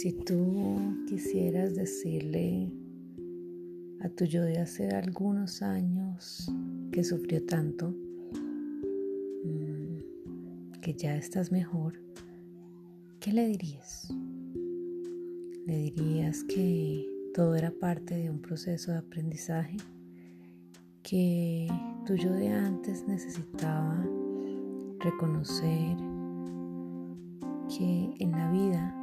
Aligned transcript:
Si 0.00 0.10
tú 0.10 1.04
quisieras 1.06 1.74
decirle 1.74 2.72
a 4.00 4.08
tu 4.08 4.24
yo 4.24 4.42
de 4.42 4.58
hace 4.58 4.88
algunos 4.88 5.60
años 5.60 6.50
que 6.90 7.04
sufrió 7.04 7.44
tanto, 7.44 7.94
mm, 9.44 10.80
que 10.80 10.94
ya 10.94 11.14
estás 11.14 11.52
mejor, 11.52 12.00
¿qué 13.20 13.32
le 13.32 13.46
dirías? 13.46 14.08
¿Le 15.66 15.76
dirías 15.76 16.42
que 16.44 17.06
todo 17.34 17.54
era 17.54 17.70
parte 17.70 18.16
de 18.16 18.30
un 18.30 18.40
proceso 18.40 18.92
de 18.92 18.98
aprendizaje? 18.98 19.76
¿Que 21.02 21.68
tu 22.06 22.14
yo 22.14 22.32
de 22.32 22.48
antes 22.48 23.06
necesitaba 23.06 24.02
reconocer 25.00 25.98
que 27.68 28.14
en 28.18 28.32
la 28.32 28.50
vida 28.50 28.98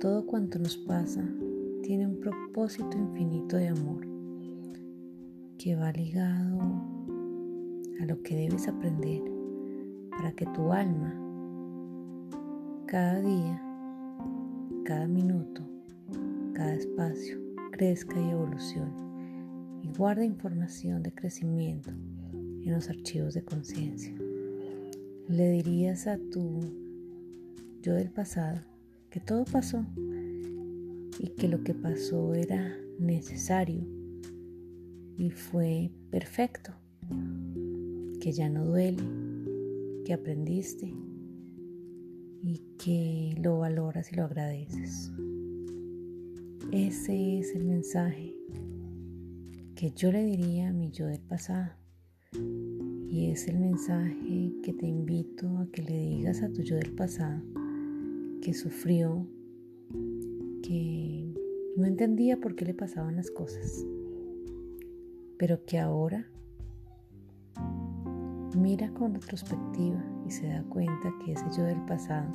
todo 0.00 0.24
cuanto 0.24 0.58
nos 0.58 0.78
pasa 0.78 1.22
tiene 1.82 2.06
un 2.06 2.20
propósito 2.20 2.96
infinito 2.96 3.58
de 3.58 3.68
amor 3.68 4.06
que 5.58 5.76
va 5.76 5.92
ligado 5.92 6.58
a 8.00 8.06
lo 8.06 8.22
que 8.22 8.34
debes 8.34 8.66
aprender 8.66 9.20
para 10.10 10.32
que 10.32 10.46
tu 10.46 10.72
alma 10.72 11.14
cada 12.86 13.20
día, 13.20 13.62
cada 14.84 15.06
minuto, 15.06 15.68
cada 16.54 16.72
espacio 16.72 17.38
crezca 17.70 18.18
y 18.18 18.30
evolucione 18.30 18.96
y 19.82 19.88
guarde 19.98 20.24
información 20.24 21.02
de 21.02 21.12
crecimiento 21.12 21.90
en 21.90 22.72
los 22.72 22.88
archivos 22.88 23.34
de 23.34 23.44
conciencia. 23.44 24.14
Le 25.28 25.50
dirías 25.50 26.06
a 26.06 26.16
tu 26.16 26.60
yo 27.82 27.92
del 27.92 28.10
pasado 28.10 28.69
que 29.10 29.18
todo 29.18 29.44
pasó 29.44 29.84
y 31.18 31.28
que 31.36 31.48
lo 31.48 31.64
que 31.64 31.74
pasó 31.74 32.32
era 32.34 32.78
necesario 32.98 33.84
y 35.16 35.30
fue 35.30 35.90
perfecto, 36.10 36.72
que 38.20 38.32
ya 38.32 38.48
no 38.48 38.64
duele, 38.64 39.02
que 40.04 40.14
aprendiste 40.14 40.94
y 42.42 42.62
que 42.78 43.34
lo 43.42 43.58
valoras 43.58 44.12
y 44.12 44.16
lo 44.16 44.24
agradeces. 44.24 45.10
Ese 46.70 47.40
es 47.40 47.54
el 47.56 47.64
mensaje 47.64 48.36
que 49.74 49.90
yo 49.90 50.12
le 50.12 50.24
diría 50.24 50.68
a 50.68 50.72
mi 50.72 50.90
yo 50.92 51.06
del 51.06 51.20
pasado. 51.20 51.72
Y 52.32 53.30
es 53.32 53.48
el 53.48 53.58
mensaje 53.58 54.52
que 54.62 54.72
te 54.72 54.86
invito 54.86 55.58
a 55.58 55.66
que 55.72 55.82
le 55.82 55.98
digas 55.98 56.42
a 56.42 56.52
tu 56.52 56.62
yo 56.62 56.76
del 56.76 56.94
pasado 56.94 57.42
que 58.40 58.54
sufrió, 58.54 59.26
que 60.62 61.34
no 61.76 61.84
entendía 61.84 62.38
por 62.40 62.56
qué 62.56 62.64
le 62.64 62.74
pasaban 62.74 63.16
las 63.16 63.30
cosas, 63.30 63.84
pero 65.38 65.64
que 65.64 65.78
ahora 65.78 66.26
mira 68.56 68.92
con 68.94 69.14
retrospectiva 69.14 70.02
y 70.26 70.30
se 70.30 70.48
da 70.48 70.62
cuenta 70.64 71.14
que 71.24 71.32
ese 71.32 71.44
yo 71.56 71.64
del 71.64 71.80
pasado 71.84 72.30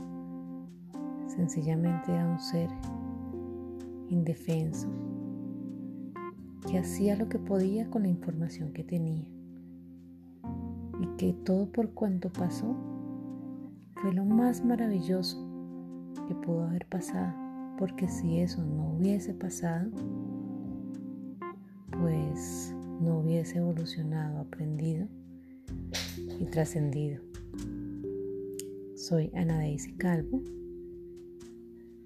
sencillamente 1.28 2.12
era 2.12 2.28
un 2.28 2.40
ser 2.40 2.70
indefenso 4.10 4.88
que 6.68 6.80
hacía 6.80 7.16
lo 7.16 7.30
que 7.30 7.40
podía 7.40 7.90
con 7.90 8.04
la 8.04 8.10
información 8.10 8.74
que 8.74 8.84
tenía 8.84 9.28
y 11.02 11.08
que 11.18 11.34
todo 11.34 11.72
por 11.72 11.92
cuanto 11.92 12.32
pasó 12.32 12.76
fue 13.96 14.14
lo 14.14 14.26
más 14.26 14.64
maravilloso 14.64 15.45
que 16.28 16.36
pudo 16.36 16.64
haber 16.64 16.86
pasado, 16.88 17.34
porque 17.78 18.08
si 18.08 18.40
eso 18.40 18.64
no 18.64 18.94
hubiese 18.94 19.34
pasado, 19.34 19.90
pues 21.92 22.74
no 23.02 23.20
hubiese 23.20 23.58
evolucionado, 23.58 24.40
aprendido 24.40 25.08
y 26.40 26.46
trascendido. 26.46 27.22
Soy 28.96 29.32
Ana 29.36 29.58
Daisy 29.58 29.94
Calvo 29.94 30.42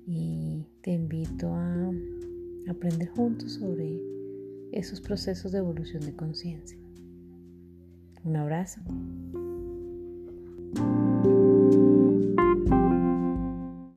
y 0.05 0.65
te 0.81 0.91
invito 0.91 1.53
a 1.53 1.91
aprender 2.67 3.09
juntos 3.09 3.53
sobre 3.53 3.99
esos 4.71 5.01
procesos 5.01 5.51
de 5.51 5.59
evolución 5.59 6.03
de 6.03 6.15
conciencia. 6.15 6.77
Un 8.23 8.35
abrazo. 8.35 8.81